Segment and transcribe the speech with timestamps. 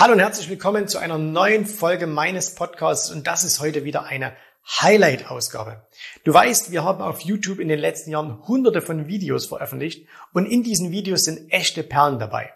[0.00, 4.04] Hallo und herzlich willkommen zu einer neuen Folge meines Podcasts und das ist heute wieder
[4.04, 4.32] eine
[4.80, 5.88] Highlight-Ausgabe.
[6.22, 10.46] Du weißt, wir haben auf YouTube in den letzten Jahren hunderte von Videos veröffentlicht und
[10.46, 12.52] in diesen Videos sind echte Perlen dabei.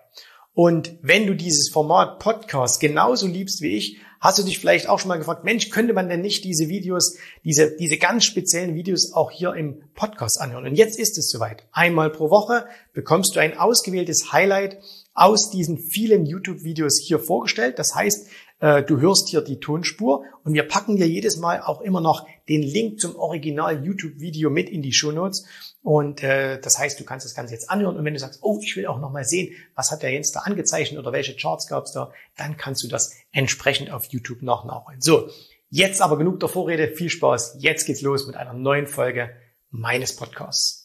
[0.55, 5.01] Und wenn du dieses Format Podcast genauso liebst wie ich, hast du dich vielleicht auch
[5.01, 9.15] schon mal gefragt, Mensch, könnte man denn nicht diese Videos, diese, diese ganz speziellen Videos
[9.15, 10.67] auch hier im Podcast anhören?
[10.67, 11.67] Und jetzt ist es soweit.
[11.73, 14.79] Einmal pro Woche bekommst du ein ausgewähltes Highlight
[15.15, 17.79] aus diesen vielen YouTube-Videos hier vorgestellt.
[17.79, 18.29] Das heißt,
[18.61, 22.27] äh, du hörst hier die Tonspur und wir packen dir jedes Mal auch immer noch
[22.49, 25.45] den Link zum Original YouTube-Video mit in die Show Notes.
[25.83, 28.61] Und äh, das heißt, du kannst das Ganze jetzt anhören und wenn du sagst, oh,
[28.63, 31.67] ich will auch noch mal sehen, was hat der Jens da angezeichnet oder welche Charts
[31.67, 35.01] gab es da, dann kannst du das entsprechend auf YouTube noch nachholen.
[35.01, 35.29] So,
[35.69, 37.57] jetzt aber genug der Vorrede, viel Spaß.
[37.59, 39.31] Jetzt geht's los mit einer neuen Folge
[39.71, 40.82] meines Podcasts.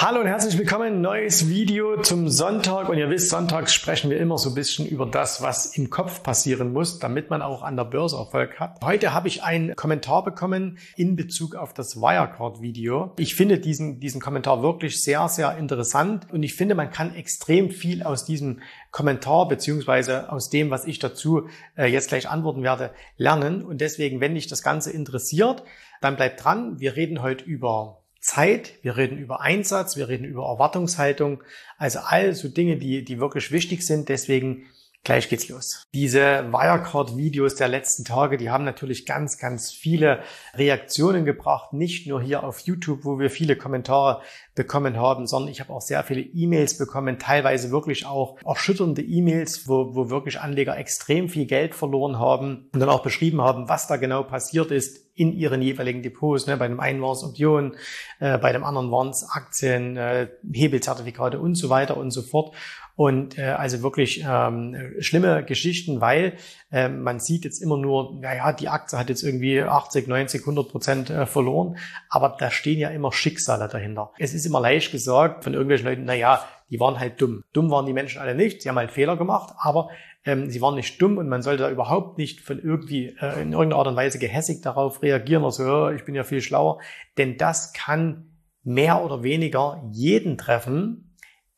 [0.00, 1.00] Hallo und herzlich willkommen.
[1.00, 2.88] Neues Video zum Sonntag.
[2.88, 6.22] Und ihr wisst, sonntags sprechen wir immer so ein bisschen über das, was im Kopf
[6.22, 8.78] passieren muss, damit man auch an der Börse Erfolg hat.
[8.84, 13.12] Heute habe ich einen Kommentar bekommen in Bezug auf das Wirecard-Video.
[13.18, 16.32] Ich finde diesen, diesen Kommentar wirklich sehr, sehr interessant.
[16.32, 18.60] Und ich finde, man kann extrem viel aus diesem
[18.92, 23.64] Kommentar beziehungsweise aus dem, was ich dazu äh, jetzt gleich antworten werde, lernen.
[23.64, 25.64] Und deswegen, wenn dich das Ganze interessiert,
[26.00, 26.78] dann bleibt dran.
[26.78, 31.42] Wir reden heute über Zeit, wir reden über Einsatz, wir reden über Erwartungshaltung,
[31.76, 34.08] also all so Dinge, die, die wirklich wichtig sind.
[34.08, 34.66] Deswegen
[35.04, 35.86] Gleich geht's los.
[35.94, 36.20] Diese
[36.52, 40.22] Wirecard-Videos der letzten Tage, die haben natürlich ganz, ganz viele
[40.54, 41.72] Reaktionen gebracht.
[41.72, 44.20] Nicht nur hier auf YouTube, wo wir viele Kommentare
[44.54, 49.68] bekommen haben, sondern ich habe auch sehr viele E-Mails bekommen, teilweise wirklich auch erschütternde E-Mails,
[49.68, 53.86] wo, wo wirklich Anleger extrem viel Geld verloren haben und dann auch beschrieben haben, was
[53.86, 56.46] da genau passiert ist in ihren jeweiligen Depots.
[56.46, 56.56] Ne?
[56.56, 57.76] Bei dem einen waren es Optionen,
[58.20, 62.54] äh, bei dem anderen waren es Aktien, äh, Hebelzertifikate und so weiter und so fort.
[62.98, 66.32] Und äh, also wirklich ähm, schlimme Geschichten, weil
[66.72, 70.68] äh, man sieht jetzt immer nur, naja, die Aktie hat jetzt irgendwie 80, 90, 100
[70.68, 71.76] Prozent äh, verloren,
[72.10, 74.10] aber da stehen ja immer Schicksale dahinter.
[74.18, 77.44] Es ist immer leicht gesagt von irgendwelchen Leuten, naja, die waren halt dumm.
[77.52, 79.90] Dumm waren die Menschen alle nicht, sie haben halt Fehler gemacht, aber
[80.24, 83.52] ähm, sie waren nicht dumm und man sollte da überhaupt nicht von irgendwie äh, in
[83.52, 86.80] irgendeiner Art und Weise gehässig darauf reagieren oder so, oh, ich bin ja viel schlauer,
[87.16, 88.32] denn das kann
[88.64, 91.07] mehr oder weniger jeden treffen,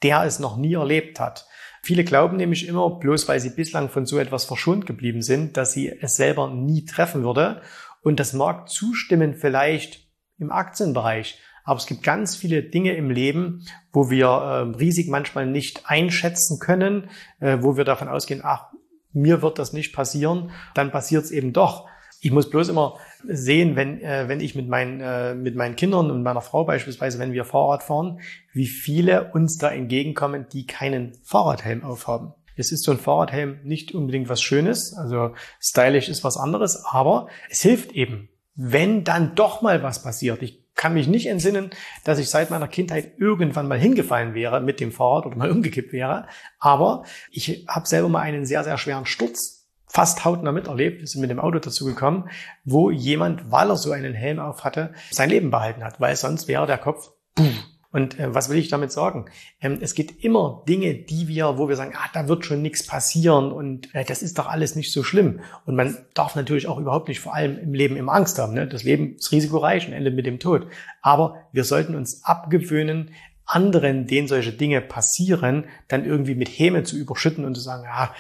[0.03, 1.47] der es noch nie erlebt hat.
[1.83, 5.73] Viele glauben nämlich immer, bloß weil sie bislang von so etwas verschont geblieben sind, dass
[5.73, 7.63] sie es selber nie treffen würde.
[8.03, 10.07] Und das mag zustimmen vielleicht
[10.39, 11.39] im Aktienbereich.
[11.65, 16.59] Aber es gibt ganz viele Dinge im Leben, wo wir äh, Risiken manchmal nicht einschätzen
[16.59, 18.73] können, äh, wo wir davon ausgehen, ach,
[19.13, 21.89] mir wird das nicht passieren, dann passiert es eben doch.
[22.23, 26.11] Ich muss bloß immer sehen, wenn, äh, wenn ich mit meinen, äh, mit meinen Kindern
[26.11, 28.21] und meiner Frau beispielsweise, wenn wir Fahrrad fahren,
[28.53, 32.35] wie viele uns da entgegenkommen, die keinen Fahrradhelm aufhaben.
[32.57, 37.29] Es ist so ein Fahrradhelm nicht unbedingt was Schönes, also stylisch ist was anderes, aber
[37.49, 40.43] es hilft eben, wenn dann doch mal was passiert.
[40.43, 41.71] Ich kann mich nicht entsinnen,
[42.05, 45.93] dass ich seit meiner Kindheit irgendwann mal hingefallen wäre mit dem Fahrrad oder mal umgekippt
[45.93, 46.27] wäre,
[46.59, 49.60] aber ich habe selber mal einen sehr, sehr schweren Sturz
[49.91, 52.31] fast hautnah miterlebt, wir sind mit dem Auto dazu gekommen,
[52.65, 56.47] wo jemand, weil er so einen Helm auf hatte, sein Leben behalten hat, weil sonst
[56.47, 57.55] wäre der Kopf boom.
[57.93, 59.25] Und äh, was will ich damit sagen?
[59.61, 62.87] Ähm, es gibt immer Dinge, die wir, wo wir sagen, ah, da wird schon nichts
[62.87, 65.41] passieren und äh, das ist doch alles nicht so schlimm.
[65.67, 68.55] Und man darf natürlich auch überhaupt nicht vor allem im Leben immer Angst haben.
[68.55, 68.69] Ne?
[68.69, 70.69] Das Leben ist risikoreich und endet mit dem Tod.
[71.03, 73.11] Aber wir sollten uns abgewöhnen,
[73.45, 78.15] anderen, denen solche Dinge passieren, dann irgendwie mit Häme zu überschütten und zu sagen, ah,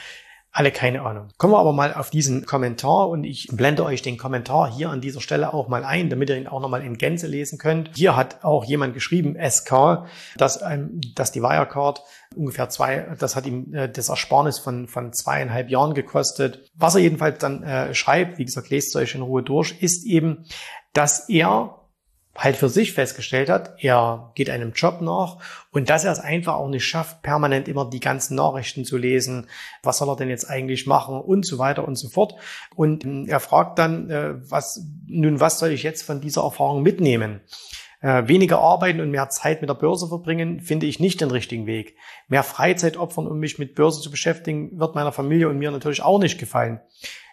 [0.53, 1.29] alle keine Ahnung.
[1.39, 5.01] Kommen wir aber mal auf diesen Kommentar und ich blende euch den Kommentar hier an
[5.01, 7.91] dieser Stelle auch mal ein, damit ihr ihn auch nochmal in Gänze lesen könnt.
[7.95, 10.07] Hier hat auch jemand geschrieben, SK,
[10.37, 12.03] dass, ähm, dass die Wirecard
[12.35, 16.69] ungefähr zwei, das hat ihm äh, das Ersparnis von, von zweieinhalb Jahren gekostet.
[16.75, 20.47] Was er jedenfalls dann äh, schreibt, wie gesagt, lest euch in Ruhe durch, ist eben,
[20.93, 21.80] dass er
[22.37, 25.39] halt für sich festgestellt hat, er geht einem Job nach
[25.73, 29.49] und dass er es einfach auch nicht schafft, permanent immer die ganzen Nachrichten zu lesen,
[29.83, 32.35] was soll er denn jetzt eigentlich machen und so weiter und so fort.
[32.75, 36.83] Und ähm, er fragt dann, äh, was, nun, was soll ich jetzt von dieser Erfahrung
[36.83, 37.41] mitnehmen?
[38.01, 41.67] Äh, weniger arbeiten und mehr Zeit mit der Börse verbringen, finde ich nicht den richtigen
[41.67, 41.97] Weg.
[42.29, 46.03] Mehr Freizeit opfern, um mich mit Börse zu beschäftigen, wird meiner Familie und mir natürlich
[46.03, 46.81] auch nicht gefallen.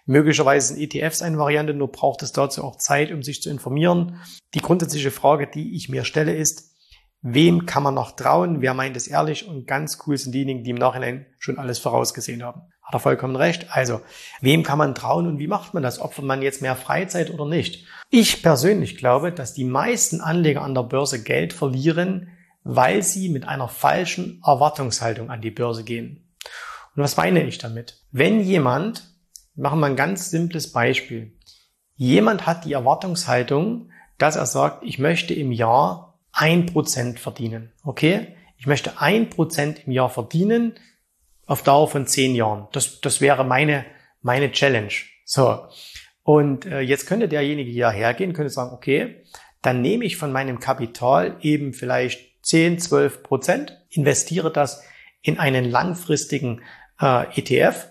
[0.07, 4.21] Möglicherweise sind ETFs eine Variante, nur braucht es dazu auch Zeit, um sich zu informieren.
[4.53, 6.73] Die grundsätzliche Frage, die ich mir stelle, ist,
[7.21, 8.61] wem kann man noch trauen?
[8.61, 9.49] Wer meint es ehrlich?
[9.49, 12.61] Und ganz cool sind diejenigen, die im Nachhinein schon alles vorausgesehen haben.
[12.81, 13.67] Hat er vollkommen recht.
[13.71, 13.99] Also,
[14.39, 15.99] wem kann man trauen und wie macht man das?
[15.99, 17.85] Opfert man jetzt mehr Freizeit oder nicht?
[18.09, 22.29] Ich persönlich glaube, dass die meisten Anleger an der Börse Geld verlieren,
[22.63, 26.33] weil sie mit einer falschen Erwartungshaltung an die Börse gehen.
[26.95, 28.01] Und was meine ich damit?
[28.11, 29.16] Wenn jemand,
[29.57, 31.37] machen wir ein ganz simples Beispiel,
[31.95, 37.71] jemand hat die Erwartungshaltung, dass er sagt, ich möchte im Jahr ein Prozent verdienen.
[37.83, 38.35] Okay?
[38.57, 40.75] Ich möchte ein Prozent im Jahr verdienen
[41.45, 42.67] auf Dauer von zehn Jahren.
[42.71, 43.85] Das, das wäre meine,
[44.21, 44.93] meine Challenge.
[45.25, 45.67] So.
[46.23, 49.23] Und äh, jetzt könnte derjenige hier hergehen, könnte sagen, okay,
[49.61, 54.83] dann nehme ich von meinem Kapital eben vielleicht 10, 12 Prozent, investiere das
[55.21, 56.61] in einen langfristigen
[56.99, 57.87] äh, ETF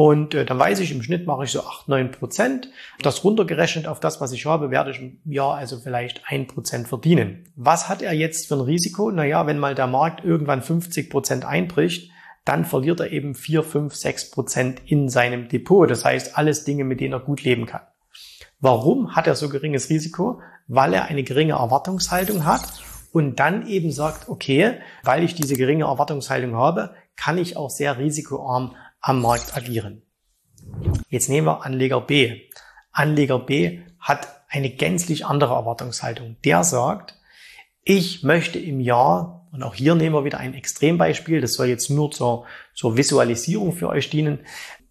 [0.00, 2.70] und äh, dann weiß ich, im Schnitt mache ich so 8, 9 Prozent.
[3.02, 6.88] Das runtergerechnet auf das, was ich habe, werde ich im Jahr also vielleicht 1 Prozent
[6.88, 7.52] verdienen.
[7.54, 9.10] Was hat er jetzt für ein Risiko?
[9.10, 12.10] Naja, wenn mal der Markt irgendwann 50 Prozent einbricht,
[12.46, 15.90] dann verliert er eben 4, 5, 6 Prozent in seinem Depot.
[15.90, 17.82] Das heißt, alles Dinge, mit denen er gut leben kann.
[18.58, 20.40] Warum hat er so geringes Risiko?
[20.66, 22.62] Weil er eine geringe Erwartungshaltung hat
[23.12, 27.98] und dann eben sagt, okay, weil ich diese geringe Erwartungshaltung habe, kann ich auch sehr
[27.98, 30.02] risikoarm am Markt agieren.
[31.08, 32.42] Jetzt nehmen wir Anleger B.
[32.92, 36.36] Anleger B hat eine gänzlich andere Erwartungshaltung.
[36.44, 37.16] Der sagt,
[37.82, 41.90] ich möchte im Jahr, und auch hier nehmen wir wieder ein Extrembeispiel, das soll jetzt
[41.90, 44.40] nur zur, zur Visualisierung für euch dienen,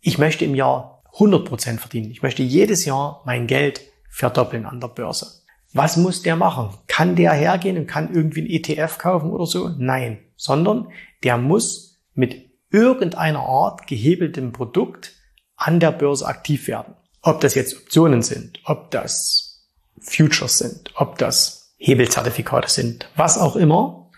[0.01, 2.11] ich möchte im Jahr 100 Prozent verdienen.
[2.11, 5.43] Ich möchte jedes Jahr mein Geld verdoppeln an der Börse.
[5.73, 6.69] Was muss der machen?
[6.87, 9.69] Kann der hergehen und kann irgendwie ein ETF kaufen oder so?
[9.77, 10.87] Nein, sondern
[11.23, 15.13] der muss mit irgendeiner Art gehebeltem Produkt
[15.55, 16.95] an der Börse aktiv werden.
[17.21, 19.67] Ob das jetzt Optionen sind, ob das
[19.99, 24.09] Futures sind, ob das Hebelzertifikate sind, was auch immer,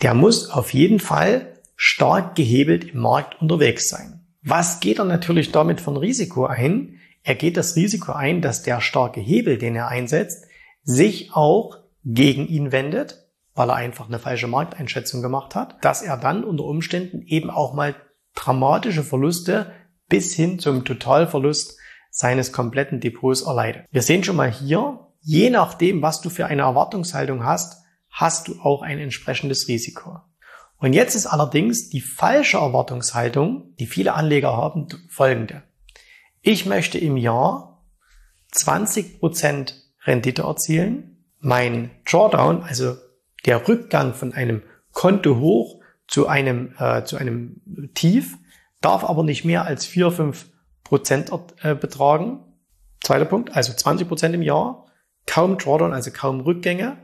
[0.00, 4.26] der muss auf jeden Fall stark gehebelt im Markt unterwegs sein.
[4.42, 6.98] Was geht er natürlich damit von Risiko ein?
[7.22, 10.46] Er geht das Risiko ein, dass der starke Hebel, den er einsetzt,
[10.82, 13.21] sich auch gegen ihn wendet
[13.54, 17.74] weil er einfach eine falsche Markteinschätzung gemacht hat, dass er dann unter Umständen eben auch
[17.74, 17.94] mal
[18.34, 19.72] dramatische Verluste
[20.08, 21.78] bis hin zum Totalverlust
[22.10, 23.86] seines kompletten Depots erleidet.
[23.90, 28.60] Wir sehen schon mal hier, je nachdem, was du für eine Erwartungshaltung hast, hast du
[28.60, 30.20] auch ein entsprechendes Risiko.
[30.76, 35.62] Und jetzt ist allerdings die falsche Erwartungshaltung, die viele Anleger haben, folgende.
[36.40, 37.86] Ich möchte im Jahr
[38.52, 41.24] 20% Rendite erzielen.
[41.38, 42.96] Mein Drawdown, also
[43.46, 44.62] der Rückgang von einem
[44.92, 48.36] Konto hoch zu einem, äh, zu einem Tief
[48.80, 50.46] darf aber nicht mehr als 4, 5
[50.84, 51.30] Prozent
[51.62, 52.40] äh, betragen.
[53.02, 54.86] Zweiter Punkt, also 20 Prozent im Jahr,
[55.26, 56.96] kaum Drawdown, also kaum Rückgänge.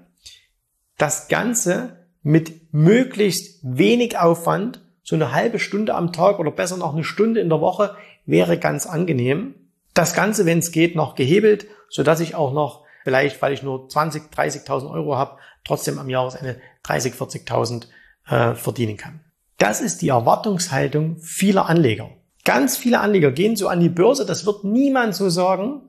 [0.97, 6.93] Das Ganze mit möglichst wenig Aufwand, so eine halbe Stunde am Tag oder besser noch
[6.93, 7.97] eine Stunde in der Woche
[8.27, 9.55] wäre ganz angenehm.
[9.95, 13.63] Das Ganze, wenn es geht, noch gehebelt, so dass ich auch noch vielleicht, weil ich
[13.63, 15.39] nur 20, 30.000 Euro habe,
[15.69, 17.87] trotzdem am Jahresende 30, 40.000
[18.29, 19.21] äh, verdienen kann.
[19.59, 22.11] Das ist die Erwartungshaltung vieler Anleger.
[22.45, 25.83] Ganz viele Anleger gehen so an die Börse, das wird niemand so sagen,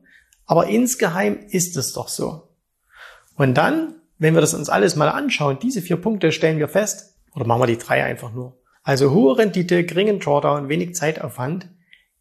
[0.45, 2.49] aber insgeheim ist es doch so.
[3.35, 7.15] Und dann, wenn wir das uns alles mal anschauen, diese vier Punkte stellen wir fest,
[7.33, 8.59] oder machen wir die drei einfach nur.
[8.83, 11.69] Also hohe Rendite, geringen Drawdown, wenig Zeitaufwand,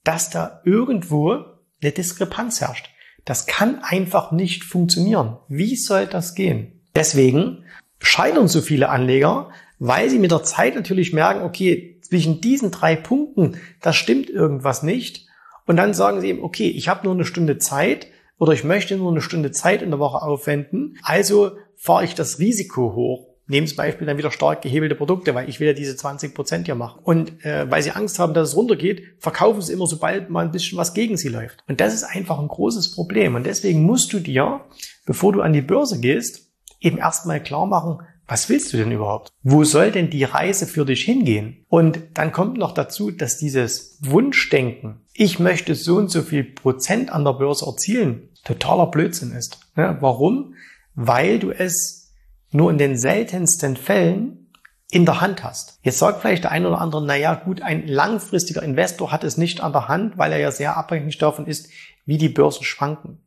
[0.05, 1.45] dass da irgendwo
[1.83, 2.91] eine Diskrepanz herrscht.
[3.25, 5.39] Das kann einfach nicht funktionieren.
[5.49, 6.78] Wie soll das gehen?
[6.99, 7.65] Deswegen
[8.01, 12.97] scheitern so viele Anleger, weil sie mit der Zeit natürlich merken, okay, zwischen diesen drei
[12.97, 15.29] Punkten, da stimmt irgendwas nicht.
[15.65, 18.97] Und dann sagen sie eben, okay, ich habe nur eine Stunde Zeit oder ich möchte
[18.97, 23.29] nur eine Stunde Zeit in der Woche aufwenden, also fahre ich das Risiko hoch.
[23.47, 26.67] Nehmen zum Beispiel dann wieder stark gehebelte Produkte, weil ich will ja diese 20 Prozent
[26.67, 27.01] hier machen.
[27.05, 30.51] Und äh, weil sie Angst haben, dass es runtergeht, verkaufen sie immer, sobald mal ein
[30.51, 31.63] bisschen was gegen sie läuft.
[31.69, 33.37] Und das ist einfach ein großes Problem.
[33.37, 34.63] Und deswegen musst du dir,
[35.07, 36.48] bevor du an die Börse gehst,
[36.81, 39.33] eben erstmal klar machen, was willst du denn überhaupt?
[39.43, 41.65] Wo soll denn die Reise für dich hingehen?
[41.69, 47.11] Und dann kommt noch dazu, dass dieses Wunschdenken, ich möchte so und so viel Prozent
[47.11, 49.59] an der Börse erzielen, totaler Blödsinn ist.
[49.75, 50.55] warum?
[50.95, 52.13] Weil du es
[52.51, 54.53] nur in den seltensten Fällen
[54.91, 55.79] in der Hand hast.
[55.83, 59.63] Jetzt sagt vielleicht der eine oder andere, naja, gut, ein langfristiger Investor hat es nicht
[59.63, 61.69] an der Hand, weil er ja sehr abhängig davon ist,
[62.05, 63.23] wie die Börsen schwanken.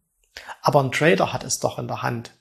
[0.61, 2.33] Aber ein Trader hat es doch in der Hand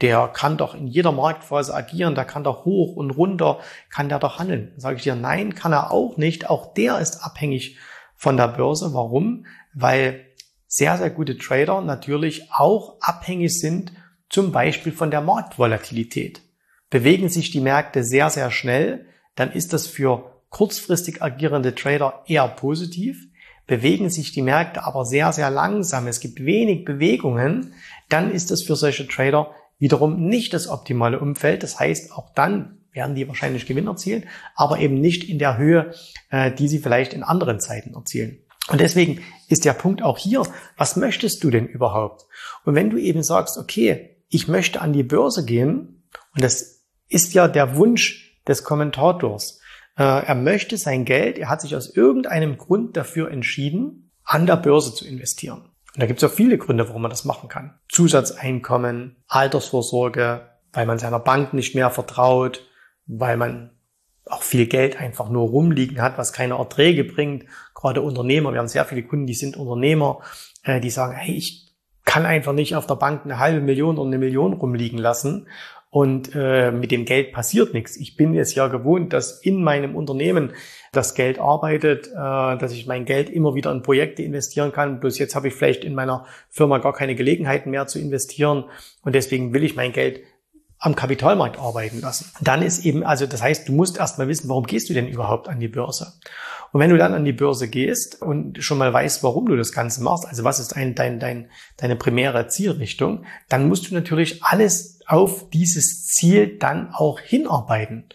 [0.00, 3.58] der kann doch in jeder Marktphase agieren, der kann doch hoch und runter,
[3.90, 4.72] kann der doch handeln.
[4.76, 6.48] Sage ich dir, nein, kann er auch nicht.
[6.48, 7.76] Auch der ist abhängig
[8.16, 8.94] von der Börse.
[8.94, 9.46] Warum?
[9.74, 10.26] Weil
[10.66, 13.92] sehr, sehr gute Trader natürlich auch abhängig sind,
[14.28, 16.42] zum Beispiel von der Marktvolatilität.
[16.88, 22.48] Bewegen sich die Märkte sehr, sehr schnell, dann ist das für kurzfristig agierende Trader eher
[22.48, 23.26] positiv.
[23.66, 27.74] Bewegen sich die Märkte aber sehr, sehr langsam, es gibt wenig Bewegungen,
[28.08, 31.64] dann ist das für solche Trader wiederum nicht das optimale Umfeld.
[31.64, 35.92] Das heißt, auch dann werden die wahrscheinlich Gewinn erzielen, aber eben nicht in der Höhe,
[36.30, 38.38] äh, die sie vielleicht in anderen Zeiten erzielen.
[38.68, 40.42] Und deswegen ist der Punkt auch hier,
[40.76, 42.26] was möchtest du denn überhaupt?
[42.64, 47.34] Und wenn du eben sagst, okay, ich möchte an die Börse gehen, und das ist
[47.34, 49.60] ja der Wunsch des Kommentators,
[49.96, 54.56] äh, er möchte sein Geld, er hat sich aus irgendeinem Grund dafür entschieden, an der
[54.56, 55.69] Börse zu investieren.
[55.94, 57.78] Und da gibt es ja viele Gründe, warum man das machen kann.
[57.88, 62.66] Zusatzeinkommen, Altersvorsorge, weil man seiner Bank nicht mehr vertraut,
[63.06, 63.70] weil man
[64.26, 67.46] auch viel Geld einfach nur rumliegen hat, was keine Erträge bringt.
[67.74, 70.20] Gerade Unternehmer, wir haben sehr viele Kunden, die sind Unternehmer,
[70.62, 74.06] äh, die sagen, hey, ich kann einfach nicht auf der Bank eine halbe Million oder
[74.06, 75.48] eine Million rumliegen lassen
[75.90, 77.96] und äh, mit dem Geld passiert nichts.
[77.96, 80.52] Ich bin es ja gewohnt, dass in meinem Unternehmen
[80.92, 85.00] das Geld arbeitet, äh, dass ich mein Geld immer wieder in Projekte investieren kann.
[85.00, 88.64] Bloß jetzt habe ich vielleicht in meiner Firma gar keine Gelegenheiten mehr zu investieren
[89.02, 90.20] und deswegen will ich mein Geld
[90.80, 92.32] am Kapitalmarkt arbeiten lassen.
[92.40, 95.46] Dann ist eben, also das heißt, du musst erstmal wissen, warum gehst du denn überhaupt
[95.46, 96.14] an die Börse?
[96.72, 99.72] Und wenn du dann an die Börse gehst und schon mal weißt, warum du das
[99.72, 104.42] Ganze machst, also was ist dein, dein, dein, deine primäre Zielrichtung, dann musst du natürlich
[104.42, 108.06] alles auf dieses Ziel dann auch hinarbeiten.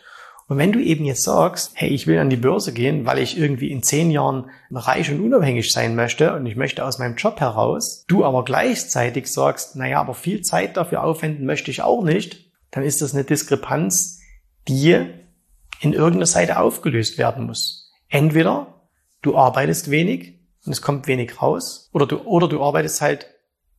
[0.47, 3.37] Und wenn du eben jetzt sagst, hey, ich will an die Börse gehen, weil ich
[3.37, 7.39] irgendwie in zehn Jahren reich und unabhängig sein möchte und ich möchte aus meinem Job
[7.39, 12.44] heraus, du aber gleichzeitig sagst, naja, aber viel Zeit dafür aufwenden möchte ich auch nicht,
[12.75, 14.19] dann ist das eine Diskrepanz,
[14.67, 15.07] die
[15.79, 17.93] in irgendeiner Seite aufgelöst werden muss.
[18.09, 18.81] Entweder
[19.21, 23.27] du arbeitest wenig und es kommt wenig raus, oder du, oder du arbeitest halt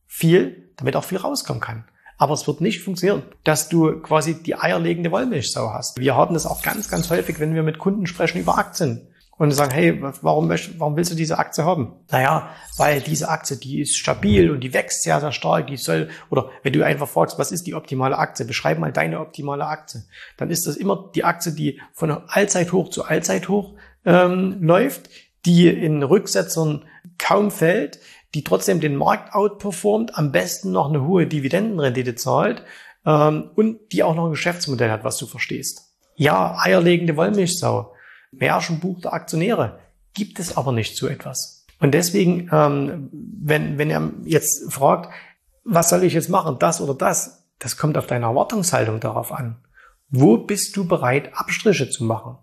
[0.07, 1.85] viel, damit auch viel rauskommen kann.
[2.17, 5.99] Aber es wird nicht funktionieren, dass du quasi die eierlegende Wollmilchsau hast.
[5.99, 9.06] Wir haben das auch ganz, ganz häufig, wenn wir mit Kunden sprechen über Aktien
[9.37, 11.93] und sagen, hey, warum, warum willst du diese Aktie haben?
[12.11, 16.09] Naja, weil diese Aktie, die ist stabil und die wächst sehr, sehr stark, die soll,
[16.29, 18.45] oder wenn du einfach fragst, was ist die optimale Aktie?
[18.45, 20.03] Beschreib mal deine optimale Aktie.
[20.37, 23.75] Dann ist das immer die Aktie, die von Allzeithoch zu Allzeithoch
[24.05, 25.09] ähm, läuft,
[25.45, 26.85] die in Rücksetzern
[27.19, 27.99] kaum fällt,
[28.33, 32.63] die trotzdem den Markt outperformt, am besten noch eine hohe Dividendenrendite zahlt
[33.05, 35.93] ähm, und die auch noch ein Geschäftsmodell hat, was du verstehst.
[36.15, 37.93] Ja, eierlegende Wollmilchsau
[38.31, 39.79] Buch der Aktionäre.
[40.13, 41.65] Gibt es aber nicht so etwas.
[41.79, 45.13] Und deswegen, ähm, wenn, wenn er jetzt fragt,
[45.63, 49.57] was soll ich jetzt machen, das oder das, das kommt auf deine Erwartungshaltung darauf an.
[50.09, 52.37] Wo bist du bereit, Abstriche zu machen?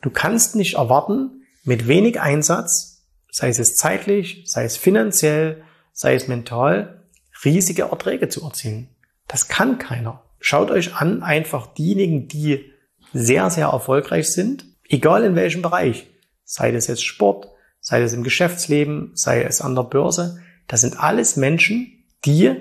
[0.00, 6.28] Du kannst nicht erwarten, mit wenig Einsatz, sei es zeitlich, sei es finanziell, sei es
[6.28, 7.04] mental,
[7.44, 8.88] riesige Erträge zu erzielen.
[9.28, 10.22] Das kann keiner.
[10.40, 12.72] Schaut euch an, einfach diejenigen, die
[13.12, 16.06] sehr, sehr erfolgreich sind Egal in welchem Bereich.
[16.44, 17.48] Sei das jetzt Sport,
[17.80, 20.42] sei das im Geschäftsleben, sei es an der Börse.
[20.68, 22.54] Das sind alles Menschen, die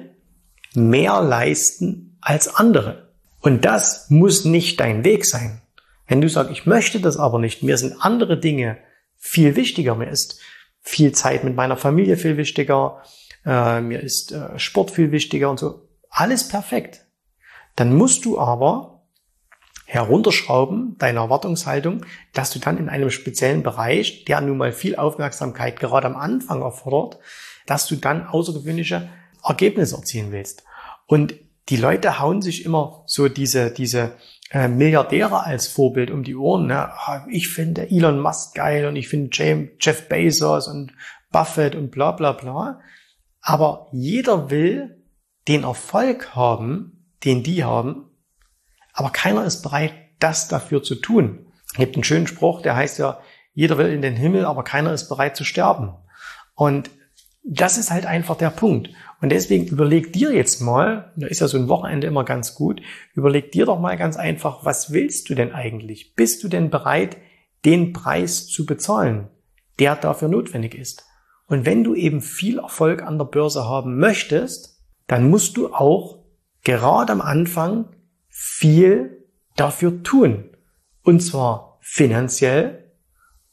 [0.73, 3.13] mehr leisten als andere.
[3.41, 5.61] Und das muss nicht dein Weg sein.
[6.07, 8.77] Wenn du sagst, ich möchte das aber nicht, mir sind andere Dinge
[9.17, 10.39] viel wichtiger, mir ist
[10.79, 13.03] viel Zeit mit meiner Familie viel wichtiger,
[13.45, 17.05] äh, mir ist äh, Sport viel wichtiger und so, alles perfekt.
[17.75, 18.90] Dann musst du aber
[19.91, 25.81] herunterschrauben, deine Erwartungshaltung, dass du dann in einem speziellen Bereich, der nun mal viel Aufmerksamkeit
[25.81, 27.19] gerade am Anfang erfordert,
[27.65, 29.09] dass du dann außergewöhnliche
[29.43, 30.63] Ergebnisse erzielen willst.
[31.07, 31.35] Und
[31.67, 34.13] die Leute hauen sich immer so diese, diese
[34.51, 36.67] äh, Milliardäre als Vorbild um die Ohren.
[36.67, 36.77] Ne?
[36.77, 39.29] Ah, ich finde Elon Musk geil und ich finde
[39.81, 40.93] Jeff Bezos und
[41.33, 42.79] Buffett und bla bla bla.
[43.41, 45.03] Aber jeder will
[45.49, 48.10] den Erfolg haben, den die haben,
[48.93, 51.47] aber keiner ist bereit, das dafür zu tun.
[51.71, 53.19] Es gibt einen schönen Spruch, der heißt ja,
[53.53, 55.93] jeder will in den Himmel, aber keiner ist bereit zu sterben.
[56.55, 56.89] Und
[57.43, 58.89] das ist halt einfach der Punkt.
[59.21, 62.81] Und deswegen überleg dir jetzt mal, da ist ja so ein Wochenende immer ganz gut,
[63.13, 66.15] überleg dir doch mal ganz einfach, was willst du denn eigentlich?
[66.15, 67.17] Bist du denn bereit,
[67.65, 69.27] den Preis zu bezahlen,
[69.79, 71.05] der dafür notwendig ist?
[71.47, 76.23] Und wenn du eben viel Erfolg an der Börse haben möchtest, dann musst du auch
[76.63, 77.89] gerade am Anfang
[78.43, 80.49] viel dafür tun.
[81.03, 82.91] Und zwar finanziell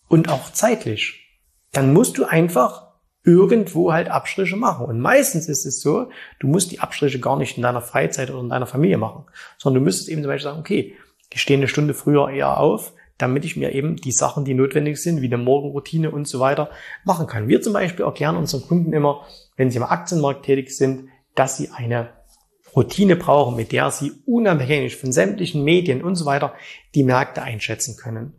[0.08, 1.38] und auch zeitlich.
[1.72, 2.88] Dann musst du einfach
[3.22, 4.86] irgendwo halt Abstriche machen.
[4.86, 6.08] Und meistens ist es so,
[6.40, 9.26] du musst die Abstriche gar nicht in deiner Freizeit oder in deiner Familie machen,
[9.58, 10.96] sondern du müsstest eben zum Beispiel sagen, okay,
[11.30, 15.02] ich stehe eine Stunde früher eher auf, damit ich mir eben die Sachen, die notwendig
[15.02, 16.70] sind, wie eine Morgenroutine und so weiter,
[17.04, 17.48] machen kann.
[17.48, 19.26] Wir zum Beispiel erklären unseren Kunden immer,
[19.56, 22.17] wenn sie im Aktienmarkt tätig sind, dass sie eine
[22.74, 26.54] Routine brauchen, mit der sie unabhängig von sämtlichen Medien und so weiter
[26.94, 28.34] die Märkte einschätzen können.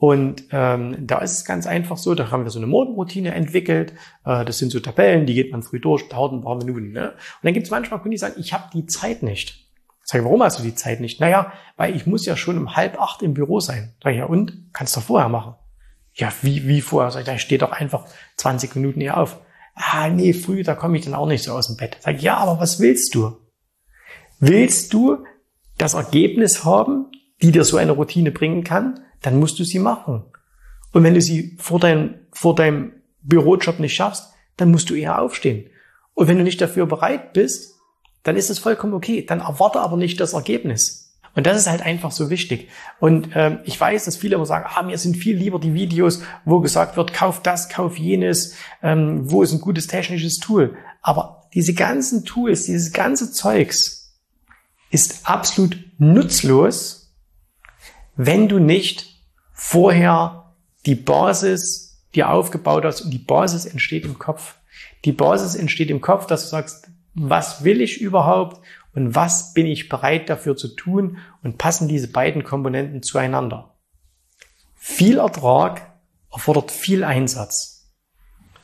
[0.00, 3.92] Und ähm, da ist es ganz einfach so, da haben wir so eine Morgenroutine entwickelt.
[4.24, 6.92] Äh, das sind so Tabellen, die geht man früh durch, dauert ein paar Minuten.
[6.92, 7.10] Ne?
[7.10, 9.66] Und dann gibt es manchmal Kunden, die sagen, ich habe die Zeit nicht.
[10.02, 11.20] Sag ich, warum hast du die Zeit nicht?
[11.20, 13.92] Naja, weil ich muss ja schon um halb acht im Büro sein.
[14.02, 14.70] Sag ja und?
[14.72, 15.54] Kannst du vorher machen.
[16.14, 17.10] Ja, wie, wie vorher?
[17.10, 18.06] Sag ich, da steht doch einfach
[18.38, 19.38] 20 Minuten hier auf.
[19.74, 21.98] Ah, nee, früh, da komme ich dann auch nicht so aus dem Bett.
[22.00, 23.36] Sag ich, ja, aber was willst du?
[24.40, 25.24] Willst du
[25.78, 27.06] das Ergebnis haben,
[27.40, 29.00] die dir so eine Routine bringen kann?
[29.22, 30.24] dann musst du sie machen.
[30.92, 32.92] Und wenn du sie vor, dein, vor deinem
[33.22, 35.70] Bürojob nicht schaffst, dann musst du eher aufstehen.
[36.14, 37.76] Und wenn du nicht dafür bereit bist,
[38.22, 39.24] dann ist es vollkommen okay.
[39.24, 41.14] Dann erwarte aber nicht das Ergebnis.
[41.36, 42.68] Und das ist halt einfach so wichtig.
[42.98, 46.22] Und ähm, ich weiß, dass viele immer sagen, ah, mir sind viel lieber die Videos,
[46.44, 50.76] wo gesagt wird, kauf das, kauf jenes, ähm, wo ist ein gutes technisches Tool.
[51.02, 53.99] Aber diese ganzen Tools, dieses ganze Zeugs
[54.90, 57.14] ist absolut nutzlos,
[58.16, 59.06] wenn du nicht
[59.52, 60.52] vorher
[60.86, 64.56] die Basis dir aufgebaut hast und die Basis entsteht im Kopf.
[65.04, 68.60] Die Basis entsteht im Kopf, dass du sagst, was will ich überhaupt
[68.94, 73.74] und was bin ich bereit dafür zu tun und passen diese beiden Komponenten zueinander.
[74.74, 75.92] Viel Ertrag
[76.32, 77.92] erfordert viel Einsatz.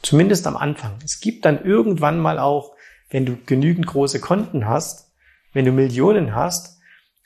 [0.02, 0.98] Zumindest am Anfang.
[1.04, 2.72] Es gibt dann irgendwann mal auch,
[3.10, 5.05] wenn du genügend große Konten hast,
[5.52, 6.78] wenn du Millionen hast,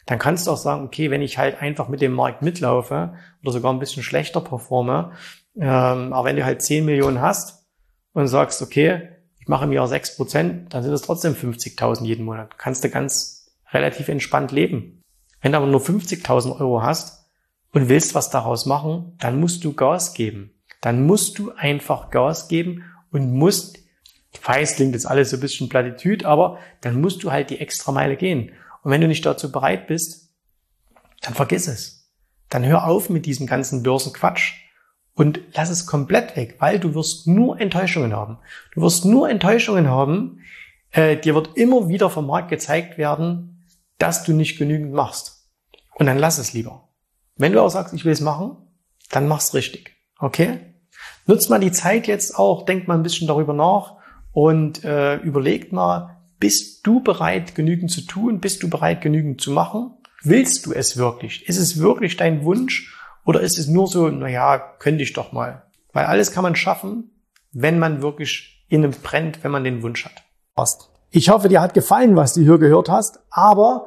[0.07, 3.53] dann kannst du auch sagen, okay, wenn ich halt einfach mit dem Markt mitlaufe oder
[3.53, 5.13] sogar ein bisschen schlechter performe,
[5.57, 7.67] ähm, aber wenn du halt 10 Millionen hast
[8.13, 9.09] und sagst, okay,
[9.39, 12.59] ich mache im Jahr 6 Prozent, dann sind es trotzdem 50.000 jeden Monat.
[12.59, 15.03] Kannst du ganz relativ entspannt leben.
[15.41, 17.27] Wenn du aber nur 50.000 Euro hast
[17.73, 20.55] und willst was daraus machen, dann musst du Gas geben.
[20.81, 23.79] Dann musst du einfach Gas geben und musst,
[24.33, 27.61] ich weiß, klingt jetzt alles so ein bisschen Plattitüd, aber dann musst du halt die
[27.61, 28.53] extra Meile gehen.
[28.83, 30.31] Und wenn du nicht dazu bereit bist,
[31.21, 32.11] dann vergiss es.
[32.49, 34.55] Dann hör auf mit diesem ganzen Börsenquatsch
[35.15, 38.39] und lass es komplett weg, weil du wirst nur Enttäuschungen haben.
[38.75, 40.41] Du wirst nur Enttäuschungen haben.
[40.93, 43.67] Äh, dir wird immer wieder vom Markt gezeigt werden,
[43.99, 45.49] dass du nicht genügend machst.
[45.95, 46.89] Und dann lass es lieber.
[47.37, 48.57] Wenn du auch sagst, ich will es machen,
[49.11, 49.97] dann mach's richtig.
[50.19, 50.75] Okay?
[51.27, 54.00] Nutzt mal die Zeit jetzt auch, denk mal ein bisschen darüber nach
[54.33, 58.41] und äh, überlegt mal, bist du bereit, genügend zu tun?
[58.41, 59.93] Bist du bereit, genügend zu machen?
[60.23, 61.49] Willst du es wirklich?
[61.49, 62.95] Ist es wirklich dein Wunsch?
[63.25, 65.65] Oder ist es nur so, naja, könnte ich doch mal?
[65.93, 67.11] Weil alles kann man schaffen,
[67.53, 70.25] wenn man wirklich innen brennt, wenn man den Wunsch hat.
[71.11, 73.87] Ich hoffe, dir hat gefallen, was du hier gehört hast, aber